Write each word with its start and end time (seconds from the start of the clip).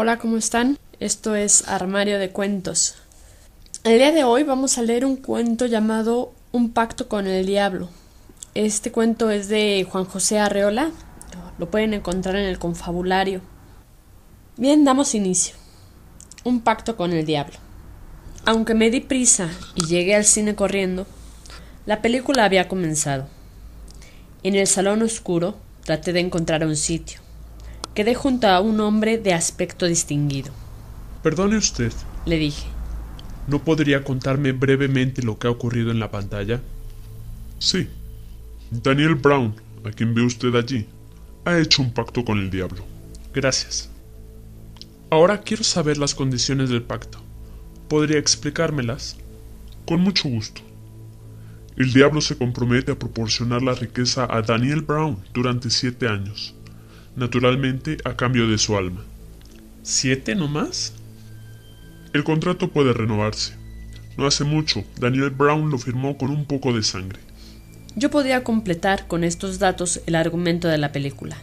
Hola, 0.00 0.16
¿cómo 0.18 0.36
están? 0.36 0.78
Esto 1.00 1.34
es 1.34 1.66
Armario 1.66 2.20
de 2.20 2.30
Cuentos. 2.30 2.94
El 3.82 3.98
día 3.98 4.12
de 4.12 4.22
hoy 4.22 4.44
vamos 4.44 4.78
a 4.78 4.82
leer 4.82 5.04
un 5.04 5.16
cuento 5.16 5.66
llamado 5.66 6.32
Un 6.52 6.70
pacto 6.70 7.08
con 7.08 7.26
el 7.26 7.44
diablo. 7.46 7.88
Este 8.54 8.92
cuento 8.92 9.28
es 9.28 9.48
de 9.48 9.84
Juan 9.90 10.04
José 10.04 10.38
Arreola. 10.38 10.92
Lo 11.58 11.68
pueden 11.68 11.94
encontrar 11.94 12.36
en 12.36 12.44
el 12.44 12.60
confabulario. 12.60 13.40
Bien, 14.56 14.84
damos 14.84 15.16
inicio. 15.16 15.56
Un 16.44 16.60
pacto 16.60 16.96
con 16.96 17.12
el 17.12 17.26
diablo. 17.26 17.56
Aunque 18.44 18.74
me 18.74 18.90
di 18.90 19.00
prisa 19.00 19.48
y 19.74 19.86
llegué 19.86 20.14
al 20.14 20.24
cine 20.24 20.54
corriendo, 20.54 21.08
la 21.86 22.02
película 22.02 22.44
había 22.44 22.68
comenzado. 22.68 23.26
En 24.44 24.54
el 24.54 24.68
salón 24.68 25.02
oscuro 25.02 25.56
traté 25.82 26.12
de 26.12 26.20
encontrar 26.20 26.64
un 26.64 26.76
sitio. 26.76 27.18
Quedé 27.98 28.14
junto 28.14 28.46
a 28.46 28.60
un 28.60 28.78
hombre 28.78 29.18
de 29.18 29.34
aspecto 29.34 29.84
distinguido. 29.84 30.52
Perdone 31.20 31.56
usted, 31.56 31.92
Le 32.26 32.38
dije. 32.38 32.68
¿no 33.48 33.64
podría 33.64 34.04
contarme 34.04 34.52
brevemente 34.52 35.20
lo 35.24 35.36
que 35.36 35.48
ha 35.48 35.50
ocurrido 35.50 35.90
en 35.90 35.98
la 35.98 36.08
pantalla? 36.08 36.60
Sí. 37.58 37.88
Daniel 38.70 39.16
Brown, 39.16 39.52
a 39.84 39.90
quien 39.90 40.14
ve 40.14 40.22
usted 40.22 40.54
allí, 40.54 40.86
ha 41.44 41.58
hecho 41.58 41.82
un 41.82 41.92
pacto 41.92 42.24
con 42.24 42.38
el 42.38 42.50
diablo. 42.50 42.84
Gracias. 43.34 43.90
Ahora 45.10 45.40
quiero 45.40 45.64
saber 45.64 45.98
las 45.98 46.14
condiciones 46.14 46.70
del 46.70 46.84
pacto. 46.84 47.18
¿Podría 47.88 48.18
explicármelas? 48.18 49.16
Con 49.84 50.02
mucho 50.02 50.28
gusto. 50.28 50.60
El 51.76 51.92
diablo 51.92 52.20
se 52.20 52.38
compromete 52.38 52.92
a 52.92 52.98
proporcionar 52.98 53.62
la 53.62 53.74
riqueza 53.74 54.28
a 54.30 54.40
Daniel 54.42 54.82
Brown 54.82 55.18
durante 55.34 55.68
siete 55.68 56.06
años, 56.06 56.54
naturalmente 57.18 57.98
a 58.04 58.16
cambio 58.16 58.48
de 58.48 58.58
su 58.58 58.76
alma. 58.76 59.04
¿Siete 59.82 60.34
no 60.34 60.48
más? 60.48 60.92
El 62.12 62.24
contrato 62.24 62.68
puede 62.68 62.92
renovarse. 62.92 63.54
No 64.16 64.26
hace 64.26 64.44
mucho, 64.44 64.84
Daniel 64.98 65.30
Brown 65.30 65.70
lo 65.70 65.78
firmó 65.78 66.16
con 66.16 66.30
un 66.30 66.44
poco 66.46 66.72
de 66.72 66.82
sangre. 66.82 67.20
Yo 67.94 68.10
podía 68.10 68.44
completar 68.44 69.06
con 69.06 69.24
estos 69.24 69.58
datos 69.58 70.00
el 70.06 70.14
argumento 70.14 70.68
de 70.68 70.78
la 70.78 70.92
película. 70.92 71.36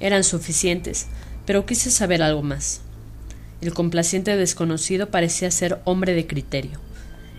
Eran 0.00 0.24
suficientes, 0.24 1.06
pero 1.46 1.66
quise 1.66 1.90
saber 1.90 2.22
algo 2.22 2.42
más. 2.42 2.80
El 3.60 3.72
complaciente 3.72 4.36
desconocido 4.36 5.10
parecía 5.10 5.50
ser 5.50 5.80
hombre 5.84 6.14
de 6.14 6.26
criterio. 6.26 6.80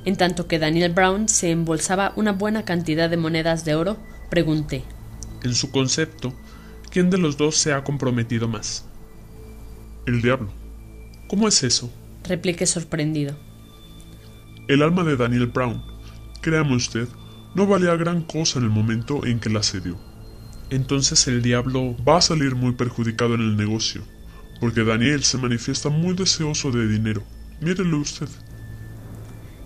En 0.06 0.16
tanto 0.16 0.48
que 0.48 0.60
Daniel 0.60 0.94
Brown 0.94 1.28
se 1.28 1.52
embolsaba 1.52 2.14
una 2.16 2.32
buena 2.32 2.66
cantidad 2.66 3.10
de 3.10 3.18
monedas 3.18 3.66
de 3.66 3.76
oro, 3.76 3.98
pregunté 4.30 4.84
En 5.44 5.56
su 5.56 5.72
concepto, 5.72 6.34
¿quién 6.96 7.10
de 7.10 7.18
los 7.18 7.36
dos 7.36 7.58
se 7.58 7.74
ha 7.74 7.84
comprometido 7.84 8.48
más? 8.48 8.86
El 10.06 10.22
diablo. 10.22 10.48
¿Cómo 11.28 11.46
es 11.46 11.62
eso? 11.62 11.92
repliqué 12.24 12.66
sorprendido. 12.66 13.36
El 14.70 14.82
alma 14.82 15.04
de 15.04 15.18
Daniel 15.18 15.48
Brown, 15.48 15.84
créame 16.42 16.74
usted, 16.74 17.10
no 17.54 17.68
valía 17.68 17.98
gran 17.98 18.22
cosa 18.22 18.60
en 18.60 18.64
el 18.64 18.72
momento 18.72 19.26
en 19.26 19.42
que 19.42 19.50
la 19.50 19.62
cedió. 19.62 20.00
Entonces 20.70 21.28
el 21.28 21.42
diablo 21.42 21.98
va 22.08 22.20
a 22.20 22.22
salir 22.22 22.56
muy 22.56 22.72
perjudicado 22.72 23.36
en 23.36 23.42
el 23.42 23.58
negocio, 23.58 24.02
porque 24.62 24.86
Daniel 24.86 25.22
se 25.26 25.38
manifiesta 25.38 25.90
muy 25.90 26.16
deseoso 26.16 26.72
de 26.72 26.88
dinero. 26.88 27.24
Mírelo 27.60 28.00
usted. 28.00 28.30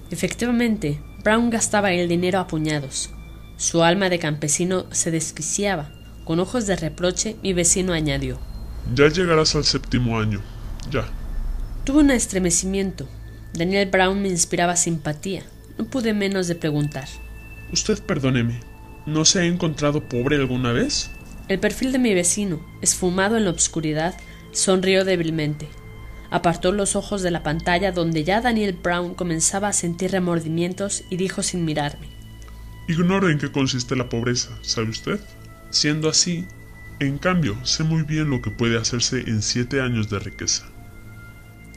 Efectivamente, 0.09 0.99
Brown 1.23 1.51
gastaba 1.51 1.91
el 1.91 2.09
dinero 2.09 2.39
a 2.39 2.47
puñados. 2.47 3.11
Su 3.55 3.83
alma 3.83 4.09
de 4.09 4.17
campesino 4.17 4.87
se 4.91 5.11
desquiciaba. 5.11 5.98
Con 6.29 6.39
ojos 6.39 6.67
de 6.67 6.75
reproche, 6.75 7.37
mi 7.41 7.53
vecino 7.53 7.91
añadió 7.91 8.37
Ya 8.93 9.07
llegarás 9.07 9.55
al 9.55 9.63
séptimo 9.63 10.19
año. 10.19 10.39
Ya. 10.91 11.09
Tuve 11.85 12.01
un 12.01 12.11
estremecimiento. 12.11 13.07
Daniel 13.55 13.89
Brown 13.89 14.21
me 14.21 14.27
inspiraba 14.27 14.75
simpatía. 14.75 15.41
No 15.79 15.85
pude 15.85 16.13
menos 16.13 16.47
de 16.47 16.53
preguntar. 16.53 17.07
Usted 17.73 18.03
perdóneme. 18.03 18.59
¿No 19.07 19.25
se 19.25 19.39
ha 19.39 19.45
encontrado 19.45 20.07
pobre 20.07 20.35
alguna 20.35 20.71
vez? 20.71 21.09
El 21.47 21.59
perfil 21.59 21.91
de 21.93 21.97
mi 21.97 22.13
vecino, 22.13 22.63
esfumado 22.79 23.35
en 23.35 23.45
la 23.45 23.49
obscuridad, 23.49 24.13
sonrió 24.51 25.05
débilmente. 25.05 25.67
Apartó 26.29 26.71
los 26.71 26.95
ojos 26.95 27.23
de 27.23 27.31
la 27.31 27.41
pantalla 27.41 27.91
donde 27.91 28.23
ya 28.23 28.39
Daniel 28.39 28.73
Brown 28.73 29.15
comenzaba 29.15 29.69
a 29.69 29.73
sentir 29.73 30.11
remordimientos 30.11 31.05
y 31.09 31.17
dijo 31.17 31.41
sin 31.41 31.65
mirarme. 31.65 32.07
Ignoro 32.87 33.31
en 33.31 33.39
qué 33.39 33.51
consiste 33.51 33.95
la 33.95 34.09
pobreza, 34.09 34.55
¿sabe 34.61 34.89
usted? 34.89 35.19
Siendo 35.69 36.09
así, 36.09 36.45
en 36.99 37.17
cambio, 37.17 37.57
sé 37.63 37.83
muy 37.83 38.03
bien 38.03 38.29
lo 38.29 38.41
que 38.41 38.51
puede 38.51 38.77
hacerse 38.77 39.21
en 39.27 39.41
siete 39.41 39.81
años 39.81 40.09
de 40.09 40.19
riqueza. 40.19 40.65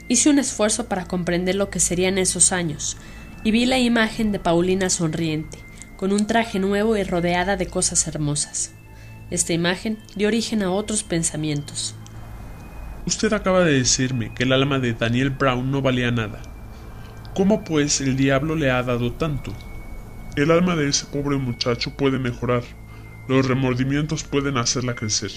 Hice 0.08 0.30
un 0.30 0.38
esfuerzo 0.38 0.88
para 0.88 1.06
comprender 1.06 1.54
lo 1.54 1.70
que 1.70 1.80
serían 1.80 2.18
esos 2.18 2.52
años, 2.52 2.96
y 3.44 3.50
vi 3.50 3.66
la 3.66 3.78
imagen 3.78 4.32
de 4.32 4.38
Paulina 4.38 4.90
sonriente, 4.90 5.58
con 5.96 6.12
un 6.12 6.26
traje 6.26 6.58
nuevo 6.58 6.96
y 6.96 7.02
rodeada 7.02 7.56
de 7.56 7.66
cosas 7.66 8.06
hermosas. 8.08 8.72
Esta 9.30 9.52
imagen 9.52 9.98
dio 10.16 10.28
origen 10.28 10.62
a 10.62 10.70
otros 10.70 11.04
pensamientos. 11.04 11.94
Usted 13.06 13.32
acaba 13.32 13.64
de 13.64 13.74
decirme 13.74 14.32
que 14.34 14.44
el 14.44 14.52
alma 14.52 14.78
de 14.78 14.92
Daniel 14.92 15.30
Brown 15.30 15.70
no 15.70 15.82
valía 15.82 16.10
nada. 16.10 16.40
¿Cómo 17.34 17.64
pues 17.64 18.00
el 18.00 18.16
diablo 18.16 18.54
le 18.56 18.70
ha 18.70 18.82
dado 18.82 19.12
tanto? 19.12 19.52
El 20.36 20.50
alma 20.50 20.76
de 20.76 20.88
ese 20.88 21.06
pobre 21.06 21.36
muchacho 21.36 21.96
puede 21.96 22.18
mejorar. 22.18 22.62
Los 23.28 23.46
remordimientos 23.46 24.24
pueden 24.24 24.56
hacerla 24.56 24.94
crecer. 24.94 25.30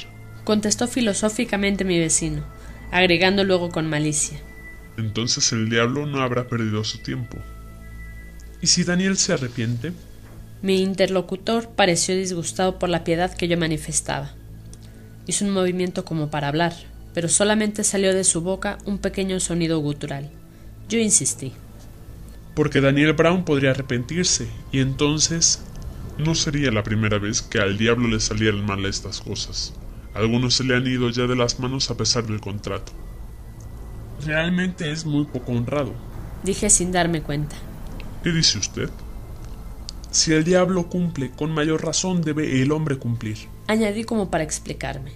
Contestó 0.43 0.87
filosóficamente 0.87 1.83
mi 1.83 1.99
vecino, 1.99 2.43
agregando 2.91 3.43
luego 3.43 3.69
con 3.69 3.89
malicia. 3.89 4.39
Entonces 4.97 5.51
el 5.51 5.69
diablo 5.69 6.05
no 6.05 6.21
habrá 6.21 6.47
perdido 6.47 6.83
su 6.83 6.99
tiempo. 6.99 7.37
¿Y 8.61 8.67
si 8.67 8.83
Daniel 8.83 9.17
se 9.17 9.33
arrepiente? 9.33 9.91
Mi 10.61 10.81
interlocutor 10.81 11.69
pareció 11.69 12.15
disgustado 12.15 12.79
por 12.79 12.89
la 12.89 13.03
piedad 13.03 13.35
que 13.35 13.47
yo 13.47 13.57
manifestaba. 13.57 14.31
Hizo 15.27 15.45
un 15.45 15.51
movimiento 15.51 16.05
como 16.05 16.29
para 16.29 16.47
hablar, 16.47 16.73
pero 17.13 17.29
solamente 17.29 17.83
salió 17.83 18.13
de 18.13 18.23
su 18.23 18.41
boca 18.41 18.77
un 18.85 18.97
pequeño 18.97 19.39
sonido 19.39 19.79
gutural. 19.79 20.29
Yo 20.89 20.99
insistí. 20.99 21.53
Porque 22.55 22.81
Daniel 22.81 23.13
Brown 23.13 23.43
podría 23.43 23.71
arrepentirse, 23.71 24.47
y 24.71 24.79
entonces 24.79 25.61
no 26.17 26.35
sería 26.35 26.71
la 26.71 26.83
primera 26.83 27.19
vez 27.19 27.41
que 27.41 27.59
al 27.59 27.77
diablo 27.77 28.07
le 28.07 28.19
salieran 28.19 28.65
mal 28.65 28.85
estas 28.85 29.21
cosas. 29.21 29.73
Algunos 30.13 30.53
se 30.55 30.63
le 30.63 30.75
han 30.75 30.87
ido 30.87 31.09
ya 31.09 31.27
de 31.27 31.35
las 31.35 31.59
manos 31.59 31.89
a 31.91 31.97
pesar 31.97 32.25
del 32.25 32.39
contrato. 32.39 32.93
Realmente 34.25 34.91
es 34.91 35.05
muy 35.05 35.25
poco 35.25 35.51
honrado. 35.51 35.93
Dije 36.43 36.69
sin 36.69 36.91
darme 36.91 37.21
cuenta. 37.21 37.55
¿Qué 38.23 38.31
dice 38.31 38.57
usted? 38.57 38.89
Si 40.11 40.31
el 40.31 40.45
diablo 40.45 40.87
cumple, 40.87 41.31
con 41.31 41.51
mayor 41.51 41.83
razón 41.83 42.21
debe 42.21 42.61
el 42.61 42.71
hombre 42.71 42.97
cumplir. 42.97 43.37
Añadí 43.67 44.05
como 44.05 44.31
para 44.31 44.43
explicarme. 44.45 45.11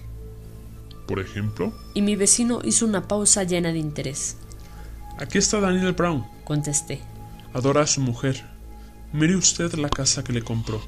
Por 1.07 1.19
ejemplo, 1.19 1.73
Y 1.93 2.01
mi 2.01 2.15
vecino 2.15 2.59
hizo 2.63 2.85
una 2.85 3.07
pausa 3.07 3.43
llena 3.43 3.71
de 3.71 3.79
interés. 3.79 4.35
aquí 5.17 5.37
está 5.37 5.59
Daniel 5.61 5.93
Brown. 5.93 6.25
Contesté. 6.43 6.99
Adora 7.53 7.81
a 7.83 7.87
su 7.87 8.01
mujer. 8.01 8.43
Mire 9.11 9.35
usted 9.35 9.73
la 9.73 9.89
casa 9.89 10.23
que 10.23 10.33
le 10.33 10.43
compró. 10.43 10.81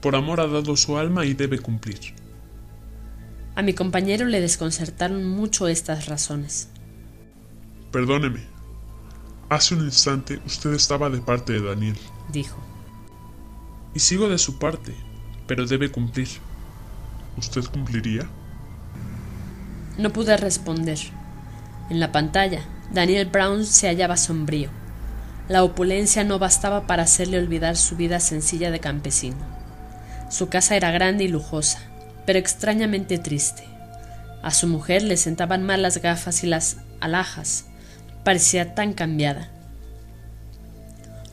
Por 0.00 0.16
amor 0.16 0.40
ha 0.40 0.48
dado 0.48 0.76
su 0.76 0.98
alma 0.98 1.24
y 1.24 1.34
debe 1.34 1.60
cumplir. 1.60 2.14
A 3.54 3.62
mi 3.62 3.72
compañero 3.72 4.26
le 4.26 4.40
desconcertaron 4.40 5.24
mucho 5.24 5.68
estas 5.68 6.06
razones. 6.06 6.70
Perdóneme. 7.92 8.40
Hace 9.48 9.74
un 9.74 9.84
instante 9.84 10.40
usted 10.46 10.72
estaba 10.72 11.10
de 11.10 11.20
parte 11.20 11.52
de 11.52 11.60
Daniel. 11.60 11.98
Dijo. 12.32 12.58
Y 13.94 14.00
sigo 14.00 14.28
de 14.28 14.38
su 14.38 14.58
parte, 14.58 14.94
pero 15.46 15.66
debe 15.66 15.90
cumplir. 15.92 16.28
¿Usted 17.36 17.62
cumpliría? 17.66 18.28
No 19.98 20.12
pude 20.12 20.36
responder. 20.36 20.98
En 21.90 22.00
la 22.00 22.10
pantalla, 22.10 22.64
Daniel 22.92 23.26
Brown 23.26 23.64
se 23.66 23.88
hallaba 23.88 24.16
sombrío. 24.16 24.70
La 25.52 25.64
opulencia 25.64 26.24
no 26.24 26.38
bastaba 26.38 26.86
para 26.86 27.02
hacerle 27.02 27.36
olvidar 27.36 27.76
su 27.76 27.94
vida 27.94 28.20
sencilla 28.20 28.70
de 28.70 28.80
campesino. 28.80 29.36
Su 30.30 30.48
casa 30.48 30.76
era 30.76 30.90
grande 30.92 31.24
y 31.24 31.28
lujosa, 31.28 31.78
pero 32.24 32.38
extrañamente 32.38 33.18
triste. 33.18 33.62
A 34.42 34.50
su 34.50 34.66
mujer 34.66 35.02
le 35.02 35.18
sentaban 35.18 35.62
mal 35.62 35.82
las 35.82 36.00
gafas 36.00 36.42
y 36.42 36.46
las 36.46 36.78
alhajas. 37.00 37.66
Parecía 38.24 38.74
tan 38.74 38.94
cambiada. 38.94 39.50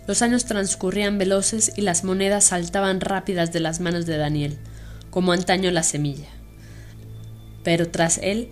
Los 0.06 0.22
años 0.22 0.44
transcurrían 0.44 1.18
veloces 1.18 1.72
y 1.78 1.82
las 1.84 2.04
monedas 2.04 2.44
saltaban 2.44 3.00
rápidas 3.00 3.54
de 3.54 3.62
las 3.62 3.80
manos 3.80 4.06
de 4.06 4.18
Daniel, 4.18 4.58
como 5.12 5.32
antaño 5.32 5.72
la 5.72 5.84
semilla. 5.84 6.28
Pero 7.64 7.88
tras 7.88 8.18
él, 8.18 8.52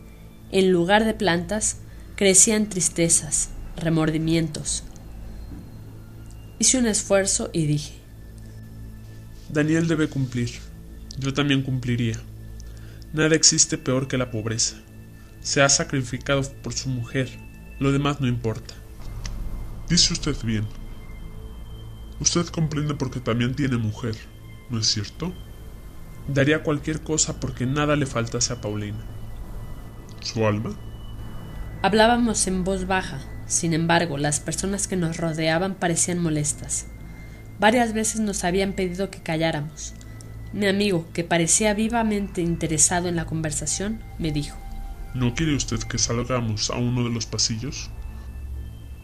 en 0.49 0.71
lugar 0.71 1.03
de 1.03 1.13
plantas, 1.13 1.79
crecían 2.15 2.69
tristezas, 2.69 3.49
remordimientos. 3.75 4.85
Hice 6.59 6.79
un 6.79 6.87
esfuerzo 6.87 7.49
y 7.53 7.67
dije, 7.67 7.93
Daniel 9.49 9.87
debe 9.87 10.09
cumplir. 10.09 10.49
Yo 11.19 11.33
también 11.33 11.61
cumpliría. 11.61 12.17
Nada 13.13 13.35
existe 13.35 13.77
peor 13.77 14.07
que 14.07 14.17
la 14.17 14.31
pobreza. 14.31 14.77
Se 15.41 15.61
ha 15.61 15.69
sacrificado 15.69 16.41
por 16.63 16.73
su 16.73 16.89
mujer. 16.89 17.29
Lo 17.79 17.91
demás 17.91 18.19
no 18.19 18.27
importa. 18.27 18.73
Dice 19.87 20.13
usted 20.13 20.35
bien. 20.43 20.65
Usted 22.19 22.47
comprende 22.47 22.95
porque 22.95 23.19
también 23.19 23.55
tiene 23.55 23.77
mujer, 23.77 24.15
¿no 24.69 24.79
es 24.79 24.87
cierto? 24.87 25.33
Daría 26.27 26.63
cualquier 26.63 27.01
cosa 27.01 27.39
porque 27.39 27.65
nada 27.65 27.95
le 27.95 28.05
faltase 28.05 28.51
a 28.51 28.59
Paulina. 28.59 29.05
¿Su 30.21 30.45
alma? 30.45 30.75
Hablábamos 31.83 32.47
en 32.47 32.63
voz 32.63 32.87
baja, 32.87 33.19
sin 33.47 33.73
embargo, 33.73 34.17
las 34.17 34.39
personas 34.39 34.87
que 34.87 34.97
nos 34.97 35.17
rodeaban 35.17 35.75
parecían 35.75 36.19
molestas. 36.19 36.87
Varias 37.59 37.93
veces 37.93 38.19
nos 38.19 38.43
habían 38.43 38.73
pedido 38.73 39.09
que 39.09 39.21
calláramos. 39.21 39.93
Mi 40.53 40.67
amigo, 40.67 41.07
que 41.13 41.23
parecía 41.23 41.73
vivamente 41.73 42.41
interesado 42.41 43.07
en 43.07 43.15
la 43.15 43.25
conversación, 43.25 44.03
me 44.19 44.31
dijo 44.31 44.57
¿No 45.13 45.33
quiere 45.33 45.55
usted 45.55 45.79
que 45.79 45.97
salgamos 45.97 46.69
a 46.69 46.75
uno 46.75 47.03
de 47.03 47.09
los 47.09 47.25
pasillos? 47.25 47.89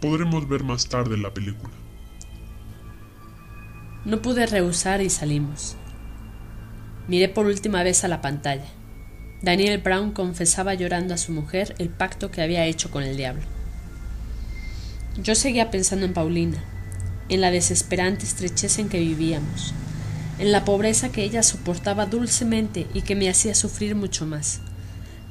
Podremos 0.02 0.48
ver 0.48 0.64
más 0.64 0.88
tarde 0.90 1.18
la 1.18 1.34
película. 1.34 1.74
No 4.06 4.22
pude 4.22 4.46
rehusar 4.46 5.02
y 5.02 5.10
salimos. 5.10 5.78
Miré 7.08 7.30
por 7.30 7.46
última 7.46 7.84
vez 7.84 8.04
a 8.04 8.10
la 8.10 8.22
pantalla. 8.22 8.68
Daniel 9.42 9.80
Brown 9.80 10.12
confesaba 10.12 10.74
llorando 10.74 11.14
a 11.14 11.18
su 11.18 11.32
mujer 11.32 11.76
el 11.80 11.90
pacto 11.90 12.30
que 12.30 12.42
había 12.42 12.66
hecho 12.66 12.92
con 12.92 13.04
el 13.04 13.18
diablo. 13.18 13.44
Yo 15.16 15.36
seguía 15.36 15.70
pensando 15.70 16.06
en 16.06 16.14
Paulina, 16.14 16.58
en 17.30 17.40
la 17.42 17.52
desesperante 17.52 18.26
estrechez 18.26 18.80
en 18.80 18.90
que 18.90 19.00
vivíamos, 19.00 19.74
en 20.40 20.52
la 20.52 20.66
pobreza 20.66 21.12
que 21.12 21.24
ella 21.24 21.44
soportaba 21.44 22.08
dulcemente 22.08 22.88
y 22.96 23.04
que 23.04 23.16
me 23.16 23.30
hacía 23.30 23.54
sufrir 23.54 23.96
mucho 23.96 24.26
más. 24.26 24.62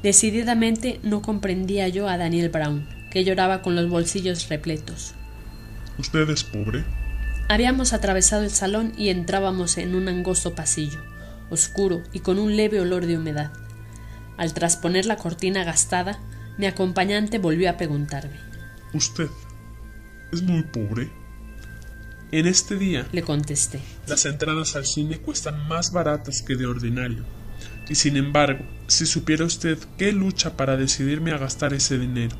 Decididamente 0.04 1.00
no 1.02 1.20
comprendía 1.20 1.88
yo 1.88 2.08
a 2.08 2.16
Daniel 2.16 2.48
Brown, 2.48 2.88
que 3.10 3.24
lloraba 3.24 3.60
con 3.60 3.74
los 3.74 3.90
bolsillos 3.90 4.48
repletos. 4.48 5.14
¿Usted 5.98 6.30
es 6.30 6.44
pobre? 6.44 6.84
Habíamos 7.48 7.92
atravesado 7.92 8.44
el 8.44 8.50
salón 8.50 8.92
y 8.96 9.08
entrábamos 9.08 9.78
en 9.78 9.96
un 9.96 10.08
angosto 10.08 10.54
pasillo, 10.54 11.00
oscuro 11.50 12.02
y 12.12 12.20
con 12.20 12.38
un 12.38 12.56
leve 12.56 12.80
olor 12.80 13.06
de 13.06 13.18
humedad. 13.18 13.52
Al 14.36 14.54
trasponer 14.54 15.06
la 15.06 15.16
cortina 15.16 15.64
gastada, 15.64 16.20
mi 16.56 16.66
acompañante 16.66 17.38
volvió 17.38 17.68
a 17.68 17.76
preguntarme. 17.76 18.38
¿Usted 18.94 19.28
es 20.32 20.42
muy 20.42 20.62
pobre? 20.62 21.10
En 22.32 22.46
este 22.46 22.76
día, 22.76 23.06
le 23.12 23.22
contesté, 23.22 23.80
las 24.06 24.24
entradas 24.24 24.74
al 24.74 24.86
cine 24.86 25.18
cuestan 25.18 25.68
más 25.68 25.92
baratas 25.92 26.40
que 26.40 26.56
de 26.56 26.64
ordinario. 26.64 27.24
Y 27.88 27.94
sin 27.94 28.16
embargo, 28.16 28.64
si 28.86 29.04
supiera 29.04 29.44
usted 29.44 29.78
qué 29.98 30.12
lucha 30.12 30.56
para 30.56 30.78
decidirme 30.78 31.32
a 31.32 31.38
gastar 31.38 31.74
ese 31.74 31.98
dinero. 31.98 32.36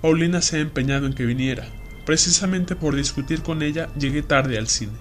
Paulina 0.00 0.40
se 0.40 0.56
ha 0.56 0.60
empeñado 0.60 1.06
en 1.06 1.12
que 1.12 1.26
viniera. 1.26 1.68
Precisamente 2.06 2.74
por 2.74 2.96
discutir 2.96 3.42
con 3.42 3.62
ella 3.62 3.92
llegué 3.98 4.22
tarde 4.22 4.56
al 4.56 4.68
cine. 4.68 4.96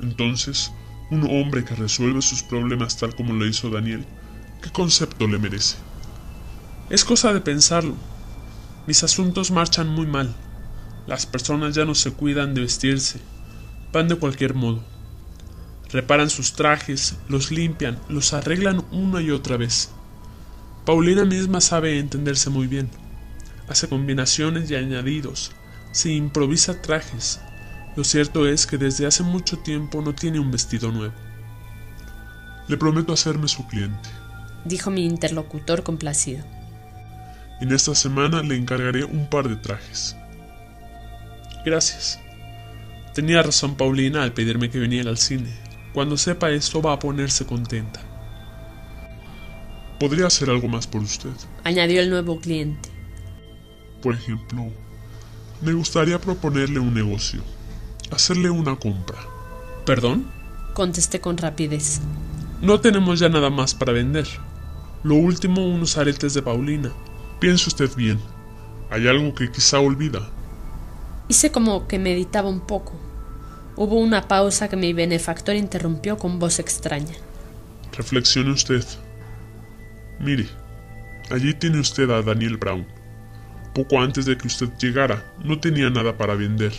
Entonces, 0.00 0.72
un 1.10 1.24
hombre 1.24 1.64
que 1.64 1.74
resuelve 1.74 2.22
sus 2.22 2.42
problemas 2.42 2.96
tal 2.96 3.14
como 3.14 3.34
lo 3.34 3.46
hizo 3.46 3.68
Daniel, 3.68 4.06
¿qué 4.62 4.70
concepto 4.70 5.26
le 5.26 5.38
merece? 5.38 5.76
Es 6.88 7.04
cosa 7.04 7.34
de 7.34 7.42
pensarlo. 7.42 7.94
Mis 8.86 9.02
asuntos 9.02 9.50
marchan 9.50 9.88
muy 9.88 10.06
mal. 10.06 10.34
Las 11.06 11.26
personas 11.26 11.74
ya 11.74 11.84
no 11.84 11.94
se 11.94 12.12
cuidan 12.12 12.54
de 12.54 12.62
vestirse, 12.62 13.20
van 13.92 14.08
de 14.08 14.16
cualquier 14.16 14.54
modo. 14.54 14.82
Reparan 15.90 16.30
sus 16.30 16.54
trajes, 16.54 17.16
los 17.28 17.50
limpian, 17.50 17.98
los 18.08 18.32
arreglan 18.32 18.84
una 18.90 19.20
y 19.20 19.30
otra 19.30 19.56
vez. 19.56 19.90
Paulina 20.86 21.24
misma 21.24 21.60
sabe 21.60 21.98
entenderse 21.98 22.50
muy 22.50 22.66
bien. 22.66 22.88
Hace 23.68 23.88
combinaciones 23.88 24.70
y 24.70 24.76
añadidos, 24.76 25.52
se 25.92 26.10
improvisa 26.10 26.82
trajes. 26.82 27.40
Lo 27.96 28.02
cierto 28.02 28.48
es 28.48 28.66
que 28.66 28.78
desde 28.78 29.06
hace 29.06 29.22
mucho 29.22 29.58
tiempo 29.58 30.02
no 30.02 30.14
tiene 30.14 30.40
un 30.40 30.50
vestido 30.50 30.90
nuevo. 30.90 31.14
Le 32.66 32.76
prometo 32.76 33.12
hacerme 33.12 33.46
su 33.46 33.66
cliente, 33.66 34.08
dijo 34.64 34.90
mi 34.90 35.04
interlocutor 35.04 35.82
complacido. 35.82 36.42
En 37.60 37.72
esta 37.72 37.94
semana 37.94 38.42
le 38.42 38.56
encargaré 38.56 39.04
un 39.04 39.28
par 39.28 39.48
de 39.48 39.56
trajes. 39.56 40.16
Gracias. 41.64 42.20
Tenía 43.14 43.42
razón 43.42 43.76
Paulina 43.76 44.22
al 44.22 44.32
pedirme 44.32 44.70
que 44.70 44.78
viniera 44.78 45.10
al 45.10 45.18
cine. 45.18 45.54
Cuando 45.92 46.16
sepa 46.16 46.50
esto 46.50 46.82
va 46.82 46.92
a 46.92 46.98
ponerse 46.98 47.46
contenta. 47.46 48.00
¿Podría 50.00 50.26
hacer 50.26 50.50
algo 50.50 50.68
más 50.68 50.86
por 50.86 51.02
usted? 51.02 51.30
Añadió 51.62 52.00
el 52.00 52.10
nuevo 52.10 52.40
cliente. 52.40 52.90
Por 54.02 54.14
ejemplo, 54.14 54.66
me 55.62 55.72
gustaría 55.72 56.20
proponerle 56.20 56.80
un 56.80 56.92
negocio. 56.92 57.42
Hacerle 58.10 58.50
una 58.50 58.76
compra. 58.76 59.18
¿Perdón? 59.86 60.26
Contesté 60.74 61.20
con 61.20 61.38
rapidez. 61.38 62.00
No 62.60 62.80
tenemos 62.80 63.20
ya 63.20 63.28
nada 63.28 63.48
más 63.48 63.74
para 63.74 63.92
vender. 63.92 64.26
Lo 65.04 65.14
último 65.14 65.66
unos 65.66 65.96
aretes 65.96 66.34
de 66.34 66.42
Paulina. 66.42 66.90
Piense 67.38 67.68
usted 67.68 67.94
bien. 67.94 68.18
Hay 68.90 69.06
algo 69.06 69.34
que 69.34 69.50
quizá 69.50 69.78
olvida. 69.78 70.33
Hice 71.28 71.50
como 71.50 71.88
que 71.88 71.98
meditaba 71.98 72.48
un 72.48 72.60
poco. 72.60 72.92
Hubo 73.76 73.98
una 73.98 74.28
pausa 74.28 74.68
que 74.68 74.76
mi 74.76 74.92
benefactor 74.92 75.56
interrumpió 75.56 76.18
con 76.18 76.38
voz 76.38 76.58
extraña. 76.58 77.14
Reflexione 77.96 78.50
usted. 78.50 78.84
Mire, 80.20 80.46
allí 81.30 81.54
tiene 81.54 81.80
usted 81.80 82.10
a 82.10 82.22
Daniel 82.22 82.56
Brown. 82.56 82.86
Poco 83.74 84.00
antes 84.00 84.26
de 84.26 84.36
que 84.36 84.46
usted 84.46 84.68
llegara, 84.78 85.24
no 85.42 85.58
tenía 85.58 85.90
nada 85.90 86.16
para 86.16 86.34
vender, 86.34 86.72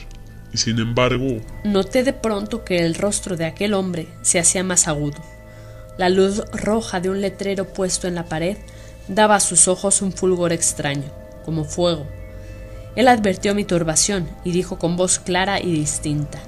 y 0.53 0.57
sin 0.57 0.79
embargo... 0.79 1.41
Noté 1.65 2.03
de 2.03 2.13
pronto 2.13 2.63
que 2.63 2.85
el 2.85 2.95
rostro 2.95 3.35
de 3.35 3.45
aquel 3.45 3.73
hombre 3.73 4.07
se 4.21 4.39
hacía 4.39 4.63
más 4.63 4.87
agudo. 4.87 5.21
La 5.97 6.09
luz 6.09 6.43
roja 6.53 7.01
de 7.01 7.09
un 7.09 7.19
letrero 7.19 7.65
puesto 7.65 8.07
en 8.07 8.15
la 8.15 8.25
pared 8.25 8.57
daba 9.09 9.35
a 9.35 9.41
sus 9.41 9.67
ojos 9.67 10.01
un 10.01 10.13
fulgor 10.13 10.53
extraño, 10.53 11.11
como 11.43 11.65
fuego, 11.65 12.07
él 12.95 13.07
advirtió 13.07 13.53
mi 13.53 13.65
turbación 13.65 14.29
y 14.43 14.51
dijo 14.51 14.79
con 14.79 14.95
voz 14.95 15.19
clara 15.19 15.59
y 15.59 15.71
distinta. 15.71 16.39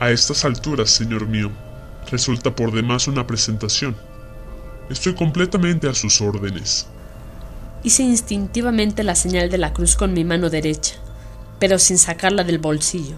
A 0.00 0.10
estas 0.10 0.44
alturas, 0.44 0.90
señor 0.90 1.26
mío, 1.26 1.50
resulta 2.10 2.54
por 2.54 2.72
demás 2.72 3.06
una 3.06 3.26
presentación. 3.26 3.96
Estoy 4.90 5.14
completamente 5.14 5.88
a 5.88 5.94
sus 5.94 6.20
órdenes. 6.20 6.86
Hice 7.84 8.02
instintivamente 8.02 9.04
la 9.04 9.14
señal 9.14 9.50
de 9.50 9.58
la 9.58 9.72
cruz 9.72 9.96
con 9.96 10.12
mi 10.12 10.24
mano 10.24 10.50
derecha, 10.50 10.96
pero 11.58 11.78
sin 11.78 11.98
sacarla 11.98 12.44
del 12.44 12.58
bolsillo. 12.58 13.16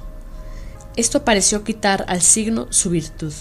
Esto 0.96 1.25
pareció 1.25 1.64
quitar 1.64 2.04
al 2.08 2.20
signo 2.20 2.66
su 2.70 2.90
virtud, 2.90 3.32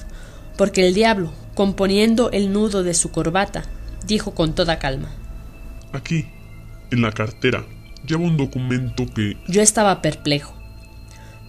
porque 0.58 0.88
el 0.88 0.94
diablo, 0.94 1.32
componiendo 1.54 2.32
el 2.32 2.52
nudo 2.52 2.84
de 2.84 2.94
su 2.94 3.12
corbata, 3.12 3.64
dijo 4.06 4.32
con 4.32 4.56
toda 4.56 4.80
calma. 4.80 5.10
Aquí, 5.94 6.28
en 6.92 7.02
la 7.02 7.12
cartera, 7.12 7.66
Lleva 8.06 8.24
un 8.24 8.38
documento 8.38 9.06
que... 9.14 9.38
Yo 9.48 9.62
estaba 9.62 10.02
perplejo. 10.02 10.54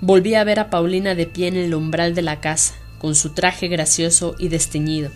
Volví 0.00 0.34
a 0.34 0.44
ver 0.44 0.60
a 0.60 0.70
Paulina 0.70 1.14
de 1.14 1.26
pie 1.26 1.48
en 1.48 1.56
el 1.56 1.74
umbral 1.74 2.14
de 2.14 2.22
la 2.22 2.40
casa, 2.40 2.74
con 2.98 3.14
su 3.14 3.30
traje 3.30 3.68
gracioso 3.68 4.34
y 4.38 4.48
desteñido, 4.48 5.10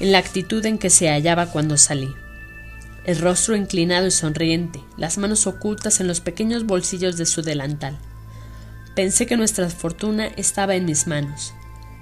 en 0.00 0.12
la 0.12 0.18
actitud 0.18 0.64
en 0.64 0.78
que 0.78 0.90
se 0.90 1.08
hallaba 1.08 1.46
cuando 1.46 1.76
salí. 1.76 2.08
El 3.04 3.18
rostro 3.18 3.56
inclinado 3.56 4.06
y 4.06 4.10
sonriente, 4.12 4.80
las 4.96 5.18
manos 5.18 5.46
ocultas 5.46 6.00
en 6.00 6.08
los 6.08 6.20
pequeños 6.20 6.66
bolsillos 6.66 7.16
de 7.16 7.26
su 7.26 7.42
delantal. 7.42 7.98
Pensé 8.94 9.26
que 9.26 9.36
nuestra 9.36 9.68
fortuna 9.70 10.26
estaba 10.36 10.74
en 10.76 10.84
mis 10.84 11.06
manos. 11.06 11.52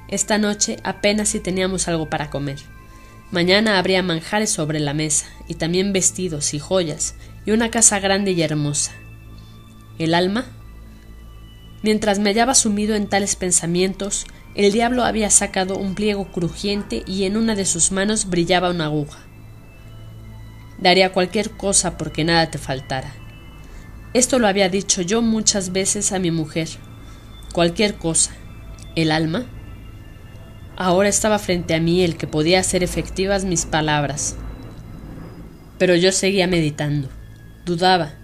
Esta 0.08 0.38
noche 0.38 0.78
apenas 0.84 1.30
si 1.30 1.40
teníamos 1.40 1.88
algo 1.88 2.10
para 2.10 2.30
comer. 2.30 2.58
Mañana 3.30 3.78
habría 3.78 4.02
manjares 4.02 4.50
sobre 4.50 4.80
la 4.80 4.92
mesa, 4.92 5.26
y 5.48 5.54
también 5.54 5.92
vestidos 5.92 6.52
y 6.52 6.58
joyas, 6.58 7.14
y 7.44 7.52
una 7.52 7.70
casa 7.70 8.00
grande 8.00 8.32
y 8.32 8.42
hermosa. 8.42 8.92
¿El 9.98 10.14
alma? 10.14 10.46
Mientras 11.82 12.18
me 12.18 12.30
hallaba 12.30 12.54
sumido 12.54 12.94
en 12.94 13.08
tales 13.08 13.36
pensamientos, 13.36 14.26
el 14.54 14.72
diablo 14.72 15.04
había 15.04 15.30
sacado 15.30 15.76
un 15.76 15.94
pliego 15.94 16.30
crujiente 16.30 17.02
y 17.06 17.24
en 17.24 17.36
una 17.36 17.54
de 17.54 17.64
sus 17.64 17.92
manos 17.92 18.28
brillaba 18.28 18.70
una 18.70 18.86
aguja. 18.86 19.20
Daría 20.78 21.12
cualquier 21.12 21.50
cosa 21.50 21.96
porque 21.96 22.24
nada 22.24 22.50
te 22.50 22.58
faltara. 22.58 23.12
Esto 24.12 24.38
lo 24.38 24.48
había 24.48 24.68
dicho 24.68 25.02
yo 25.02 25.22
muchas 25.22 25.72
veces 25.72 26.12
a 26.12 26.18
mi 26.18 26.30
mujer. 26.30 26.68
Cualquier 27.52 27.94
cosa. 27.94 28.32
¿El 28.96 29.12
alma? 29.12 29.46
Ahora 30.76 31.08
estaba 31.08 31.38
frente 31.38 31.74
a 31.74 31.80
mí 31.80 32.02
el 32.02 32.16
que 32.16 32.26
podía 32.26 32.60
hacer 32.60 32.82
efectivas 32.82 33.44
mis 33.44 33.66
palabras. 33.66 34.36
Pero 35.78 35.94
yo 35.94 36.10
seguía 36.10 36.46
meditando. 36.46 37.08
Dudaba. 37.70 38.14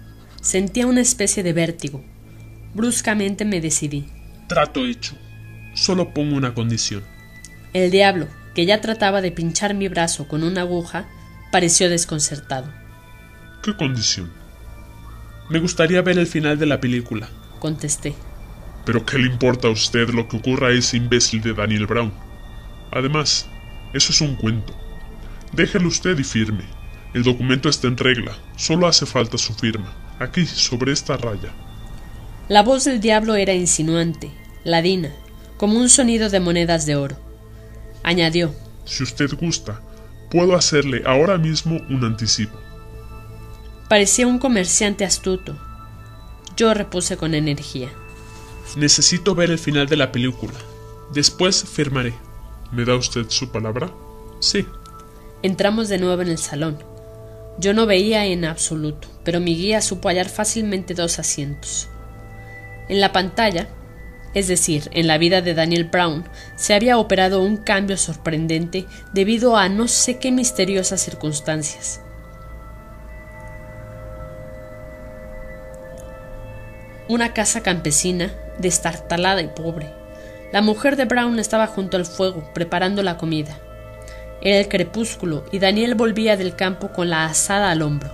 Sentía 0.41 0.87
una 0.87 0.99
especie 0.99 1.41
de 1.41 1.53
vértigo. 1.53 2.03
Bruscamente 2.73 3.45
me 3.45 3.61
decidí. 3.61 4.05
Trato 4.49 4.85
hecho. 4.85 5.15
Solo 5.73 6.13
pongo 6.13 6.35
una 6.35 6.53
condición. 6.53 7.01
El 7.71 7.89
diablo, 7.89 8.27
que 8.53 8.65
ya 8.65 8.81
trataba 8.81 9.21
de 9.21 9.31
pinchar 9.31 9.73
mi 9.73 9.87
brazo 9.87 10.27
con 10.27 10.43
una 10.43 10.63
aguja, 10.63 11.07
pareció 11.49 11.89
desconcertado. 11.89 12.73
¿Qué 13.63 13.73
condición? 13.77 14.33
Me 15.49 15.59
gustaría 15.59 16.01
ver 16.01 16.19
el 16.19 16.27
final 16.27 16.59
de 16.59 16.65
la 16.65 16.81
película, 16.81 17.29
contesté. 17.59 18.15
¿Pero 18.85 19.05
qué 19.05 19.17
le 19.17 19.27
importa 19.27 19.69
a 19.69 19.71
usted 19.71 20.09
lo 20.09 20.27
que 20.27 20.35
ocurra 20.35 20.67
a 20.67 20.71
ese 20.71 20.97
imbécil 20.97 21.41
de 21.41 21.53
Daniel 21.53 21.87
Brown? 21.87 22.11
Además, 22.91 23.47
eso 23.93 24.11
es 24.11 24.19
un 24.19 24.35
cuento. 24.35 24.75
Déjelo 25.53 25.87
usted 25.87 26.19
y 26.19 26.25
firme. 26.25 26.65
El 27.13 27.23
documento 27.23 27.69
está 27.69 27.87
en 27.87 27.97
regla, 27.97 28.37
solo 28.55 28.87
hace 28.87 29.05
falta 29.05 29.37
su 29.37 29.53
firma, 29.53 29.93
aquí, 30.19 30.45
sobre 30.45 30.91
esta 30.91 31.17
raya. 31.17 31.53
La 32.49 32.63
voz 32.63 32.85
del 32.85 32.99
diablo 32.99 33.35
era 33.35 33.53
insinuante, 33.53 34.31
ladina, 34.63 35.13
como 35.57 35.79
un 35.79 35.89
sonido 35.89 36.29
de 36.29 36.39
monedas 36.39 36.85
de 36.85 36.95
oro. 36.95 37.17
Añadió, 38.03 38.53
Si 38.85 39.03
usted 39.03 39.31
gusta, 39.39 39.81
puedo 40.29 40.55
hacerle 40.55 41.03
ahora 41.05 41.37
mismo 41.37 41.79
un 41.89 42.05
anticipo. 42.05 42.57
Parecía 43.89 44.27
un 44.27 44.39
comerciante 44.39 45.05
astuto. 45.05 45.57
Yo 46.55 46.73
repuse 46.73 47.17
con 47.17 47.33
energía. 47.33 47.89
Necesito 48.75 49.33
ver 49.35 49.51
el 49.51 49.59
final 49.59 49.87
de 49.87 49.97
la 49.97 50.11
película. 50.11 50.53
Después 51.13 51.63
firmaré. 51.63 52.13
¿Me 52.71 52.83
da 52.83 52.95
usted 52.95 53.25
su 53.29 53.49
palabra? 53.49 53.89
Sí. 54.39 54.65
Entramos 55.41 55.87
de 55.87 55.99
nuevo 55.99 56.21
en 56.21 56.29
el 56.29 56.37
salón. 56.37 56.77
Yo 57.59 57.73
no 57.73 57.87
veía 57.87 58.25
en 58.25 58.45
absoluto, 58.45 59.07
pero 59.23 59.39
mi 59.39 59.55
guía 59.55 59.81
supo 59.81 60.09
hallar 60.09 60.29
fácilmente 60.29 60.93
dos 60.93 61.17
asientos. 61.17 61.89
En 62.87 63.01
la 63.01 63.11
pantalla, 63.11 63.67
es 64.35 64.47
decir, 64.47 64.89
en 64.91 65.07
la 65.07 65.17
vida 65.17 65.41
de 65.41 65.55
Daniel 65.55 65.85
Brown, 65.85 66.29
se 66.55 66.75
había 66.75 66.99
operado 66.99 67.41
un 67.41 67.57
cambio 67.57 67.97
sorprendente 67.97 68.85
debido 69.11 69.57
a 69.57 69.69
no 69.69 69.87
sé 69.87 70.19
qué 70.19 70.31
misteriosas 70.31 71.01
circunstancias. 71.01 72.01
Una 77.09 77.33
casa 77.33 77.63
campesina, 77.63 78.31
destartalada 78.59 79.41
y 79.41 79.47
pobre. 79.47 79.91
La 80.51 80.61
mujer 80.61 80.95
de 80.95 81.05
Brown 81.05 81.39
estaba 81.39 81.65
junto 81.65 81.97
al 81.97 82.05
fuego, 82.05 82.51
preparando 82.53 83.01
la 83.01 83.17
comida. 83.17 83.57
Era 84.41 84.59
el 84.59 84.67
crepúsculo 84.67 85.45
y 85.51 85.59
Daniel 85.59 85.95
volvía 85.95 86.37
del 86.37 86.55
campo 86.55 86.91
con 86.91 87.09
la 87.09 87.25
asada 87.25 87.71
al 87.71 87.81
hombro. 87.81 88.11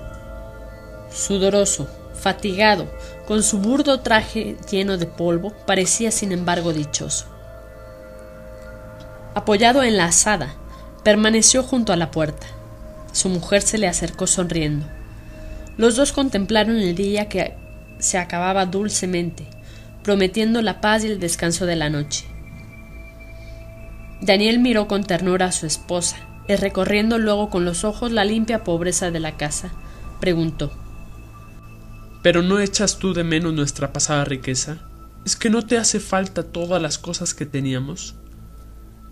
Sudoroso, 1.12 1.88
fatigado, 2.14 2.88
con 3.28 3.44
su 3.44 3.60
burdo 3.60 4.00
traje 4.00 4.58
lleno 4.70 4.98
de 4.98 5.06
polvo, 5.06 5.54
parecía 5.66 6.12
sin 6.12 6.32
embargo 6.32 6.74
dichoso. 6.74 7.26
Apoyado 9.36 9.84
en 9.84 9.98
la 9.98 10.06
asada, 10.06 10.56
permaneció 11.04 11.64
junto 11.64 11.92
a 11.92 11.98
la 11.98 12.12
puerta. 12.12 12.48
Su 13.12 13.30
mujer 13.30 13.62
se 13.62 13.78
le 13.78 13.88
acercó 13.88 14.28
sonriendo. 14.28 14.86
Los 15.78 15.96
dos 15.96 16.12
contemplaron 16.12 16.78
el 16.78 16.96
día 16.96 17.30
que 17.30 17.56
se 18.00 18.18
acababa 18.18 18.66
dulcemente, 18.66 19.46
prometiendo 20.04 20.62
la 20.62 20.82
paz 20.82 21.04
y 21.04 21.08
el 21.08 21.20
descanso 21.20 21.66
de 21.66 21.76
la 21.76 21.90
noche. 21.90 22.26
Daniel 24.22 24.60
miró 24.60 24.88
con 24.88 25.04
ternura 25.04 25.48
a 25.48 25.52
su 25.52 25.66
esposa, 25.66 26.18
y 26.48 26.56
recorriendo 26.56 27.18
luego 27.18 27.50
con 27.50 27.66
los 27.66 27.84
ojos 27.84 28.12
la 28.12 28.26
limpia 28.26 28.64
pobreza 28.64 29.12
de 29.12 29.20
la 29.20 29.38
casa, 29.38 29.72
preguntó 30.20 30.72
¿Pero 32.22 32.42
no 32.42 32.60
echas 32.60 33.00
tú 33.00 33.14
de 33.14 33.24
menos 33.24 33.54
nuestra 33.54 33.92
pasada 33.92 34.26
riqueza? 34.26 34.78
¿Es 35.26 35.36
que 35.36 35.50
no 35.50 35.66
te 35.66 35.78
hace 35.78 36.00
falta 36.00 36.44
todas 36.44 36.82
las 36.82 36.98
cosas 36.98 37.34
que 37.34 37.46
teníamos? 37.46 38.16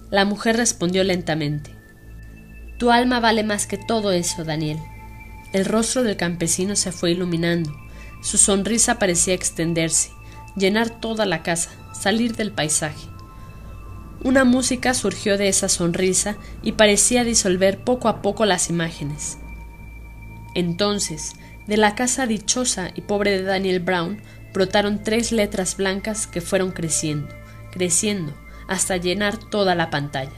La 0.10 0.25
mujer 0.25 0.58
respondió 0.58 1.03
lentamente 1.03 1.75
Tu 2.79 2.91
alma 2.91 3.20
vale 3.20 3.43
más 3.43 3.67
que 3.67 3.77
todo 3.77 4.12
eso, 4.12 4.43
Daniel. 4.43 4.77
El 5.53 5.65
rostro 5.65 6.03
del 6.03 6.15
campesino 6.15 6.75
se 6.75 6.91
fue 6.91 7.12
iluminando, 7.12 7.74
su 8.22 8.38
sonrisa 8.38 9.00
parecía 9.00 9.34
extenderse, 9.34 10.12
llenar 10.55 10.89
toda 10.89 11.25
la 11.25 11.43
casa, 11.43 11.72
salir 11.93 12.36
del 12.36 12.51
paisaje. 12.51 13.11
Una 14.24 14.44
música 14.44 14.94
surgió 14.94 15.38
de 15.38 15.48
esa 15.48 15.68
sonrisa 15.68 16.38
y 16.62 16.74
parecía 16.74 17.24
disolver 17.24 17.80
poco 17.80 18.08
a 18.08 18.22
poco 18.22 18.46
las 18.46 18.70
imágenes. 18.70 19.40
Entonces, 20.54 21.34
de 21.66 21.78
la 21.78 21.96
casa 21.96 22.28
dichosa 22.28 22.92
y 22.94 23.01
pobre 23.01 23.32
de 23.32 23.44
Daniel 23.44 23.80
Brown 23.80 24.22
brotaron 24.54 25.04
tres 25.04 25.32
letras 25.32 25.75
blancas 25.75 26.28
que 26.28 26.42
fueron 26.42 26.72
creciendo, 26.72 27.30
creciendo, 27.72 28.34
hasta 28.68 28.98
llenar 28.98 29.38
toda 29.38 29.74
la 29.74 29.90
pantalla. 29.90 30.32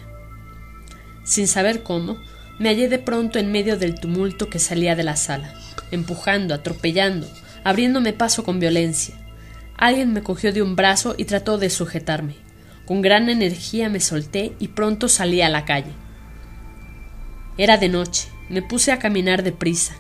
Sin 1.25 1.47
saber 1.47 1.83
cómo, 1.83 2.17
me 2.59 2.69
hallé 2.69 2.87
de 2.87 2.99
pronto 2.99 3.37
en 3.37 3.51
medio 3.51 3.77
del 3.77 3.99
tumulto 3.99 4.49
que 4.49 4.59
salía 4.59 4.95
de 4.95 5.03
la 5.03 5.17
sala, 5.17 5.53
empujando, 5.91 6.53
atropellando, 6.53 7.27
abriéndome 7.65 8.13
paso 8.13 8.43
con 8.45 8.59
violencia. 8.59 9.15
Alguien 9.75 10.13
me 10.13 10.23
cogió 10.23 10.53
de 10.53 10.61
un 10.61 10.75
brazo 10.75 11.15
y 11.17 11.25
trató 11.25 11.57
de 11.57 11.69
sujetarme. 11.69 12.42
Con 12.85 13.01
gran 13.01 13.29
energía 13.29 13.89
me 13.89 13.99
solté 13.99 14.53
y 14.59 14.69
pronto 14.69 15.07
salí 15.07 15.41
a 15.41 15.49
la 15.49 15.65
calle. 15.65 15.91
Era 17.57 17.77
de 17.77 17.89
noche. 17.89 18.29
Me 18.49 18.61
puse 18.61 18.91
a 18.91 18.99
caminar 18.99 19.41
deprisa, 19.41 19.95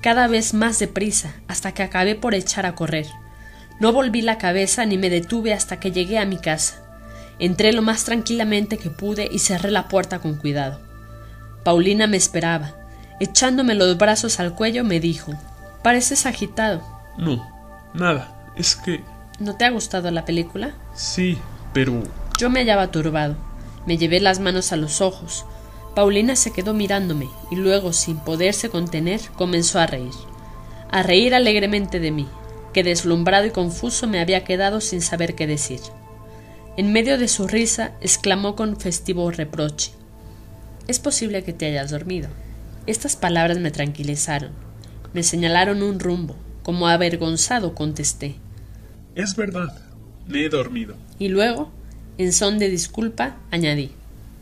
cada 0.00 0.26
vez 0.26 0.52
más 0.52 0.78
deprisa, 0.78 1.34
hasta 1.48 1.72
que 1.72 1.82
acabé 1.82 2.16
por 2.16 2.34
echar 2.34 2.66
a 2.66 2.74
correr. 2.74 3.06
No 3.80 3.92
volví 3.92 4.20
la 4.20 4.36
cabeza 4.36 4.84
ni 4.84 4.98
me 4.98 5.10
detuve 5.10 5.52
hasta 5.52 5.80
que 5.80 5.92
llegué 5.92 6.18
a 6.18 6.26
mi 6.26 6.36
casa. 6.36 6.82
Entré 7.38 7.72
lo 7.72 7.82
más 7.82 8.04
tranquilamente 8.04 8.78
que 8.78 8.90
pude 8.90 9.28
y 9.30 9.38
cerré 9.38 9.70
la 9.70 9.88
puerta 9.88 10.18
con 10.18 10.36
cuidado. 10.36 10.80
Paulina 11.64 12.06
me 12.06 12.16
esperaba. 12.16 12.74
Echándome 13.20 13.74
los 13.74 13.96
brazos 13.96 14.40
al 14.40 14.54
cuello 14.54 14.84
me 14.84 15.00
dijo 15.00 15.32
Pareces 15.82 16.26
agitado. 16.26 16.82
No, 17.16 17.46
nada. 17.94 18.52
Es 18.56 18.76
que... 18.76 19.02
¿No 19.38 19.56
te 19.56 19.64
ha 19.64 19.70
gustado 19.70 20.10
la 20.10 20.24
película? 20.24 20.74
Sí, 20.94 21.38
pero... 21.72 22.02
Yo 22.38 22.50
me 22.50 22.60
hallaba 22.60 22.90
turbado. 22.90 23.36
Me 23.86 23.96
llevé 23.96 24.20
las 24.20 24.40
manos 24.40 24.72
a 24.72 24.76
los 24.76 25.00
ojos. 25.00 25.44
Paulina 25.94 26.34
se 26.34 26.52
quedó 26.52 26.74
mirándome 26.74 27.28
y 27.50 27.56
luego, 27.56 27.92
sin 27.92 28.18
poderse 28.18 28.68
contener, 28.68 29.20
comenzó 29.36 29.78
a 29.78 29.86
reír. 29.86 30.12
A 30.90 31.02
reír 31.02 31.34
alegremente 31.34 32.00
de 32.00 32.10
mí, 32.10 32.26
que 32.72 32.82
deslumbrado 32.82 33.46
y 33.46 33.50
confuso 33.50 34.08
me 34.08 34.20
había 34.20 34.44
quedado 34.44 34.80
sin 34.80 35.00
saber 35.00 35.34
qué 35.34 35.46
decir. 35.46 35.80
En 36.76 36.92
medio 36.92 37.18
de 37.18 37.28
su 37.28 37.46
risa, 37.46 37.92
exclamó 38.00 38.56
con 38.56 38.76
festivo 38.80 39.30
reproche. 39.30 39.92
Es 40.88 40.98
posible 40.98 41.44
que 41.44 41.52
te 41.52 41.66
hayas 41.66 41.90
dormido. 41.90 42.28
Estas 42.86 43.14
palabras 43.14 43.58
me 43.58 43.70
tranquilizaron. 43.70 44.50
Me 45.12 45.22
señalaron 45.22 45.82
un 45.82 46.00
rumbo. 46.00 46.34
Como 46.64 46.88
avergonzado 46.88 47.74
contesté. 47.74 48.36
Es 49.14 49.36
verdad. 49.36 49.68
Me 50.26 50.44
he 50.44 50.48
dormido. 50.48 50.96
Y 51.18 51.28
luego, 51.28 51.70
en 52.18 52.32
son 52.32 52.58
de 52.58 52.68
disculpa, 52.68 53.36
añadí. 53.50 53.92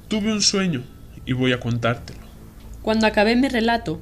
Tuve 0.09 0.33
un 0.33 0.43
sueño 0.43 0.85
y 1.25 1.33
voy 1.33 1.53
a 1.53 1.61
contártelo. 1.61 2.21
Cuando 2.83 3.07
acabé 3.07 3.37
mi 3.37 3.49
relato, 3.49 4.01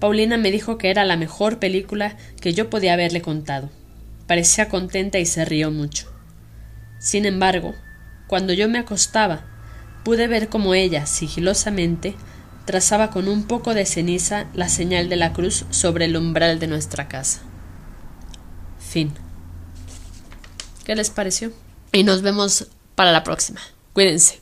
Paulina 0.00 0.36
me 0.36 0.50
dijo 0.50 0.78
que 0.78 0.90
era 0.90 1.04
la 1.04 1.16
mejor 1.16 1.58
película 1.58 2.16
que 2.40 2.54
yo 2.54 2.70
podía 2.70 2.94
haberle 2.94 3.22
contado. 3.22 3.70
Parecía 4.26 4.68
contenta 4.68 5.18
y 5.18 5.26
se 5.26 5.44
rió 5.44 5.70
mucho. 5.70 6.10
Sin 6.98 7.26
embargo, 7.26 7.74
cuando 8.26 8.52
yo 8.52 8.68
me 8.68 8.78
acostaba, 8.78 9.44
pude 10.04 10.26
ver 10.26 10.48
cómo 10.48 10.74
ella, 10.74 11.06
sigilosamente, 11.06 12.14
trazaba 12.64 13.10
con 13.10 13.28
un 13.28 13.44
poco 13.44 13.74
de 13.74 13.86
ceniza 13.86 14.46
la 14.54 14.68
señal 14.68 15.08
de 15.08 15.16
la 15.16 15.32
cruz 15.32 15.66
sobre 15.70 16.06
el 16.06 16.16
umbral 16.16 16.58
de 16.58 16.66
nuestra 16.66 17.08
casa. 17.08 17.40
Fin. 18.78 19.12
¿Qué 20.84 20.96
les 20.96 21.10
pareció? 21.10 21.52
Y 21.92 22.04
nos 22.04 22.22
vemos 22.22 22.68
para 22.94 23.12
la 23.12 23.24
próxima. 23.24 23.60
Cuídense. 23.92 24.41